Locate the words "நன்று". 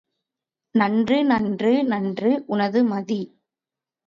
0.75-1.17, 1.25-1.83, 1.83-2.31